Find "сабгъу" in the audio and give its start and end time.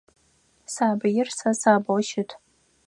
1.61-2.01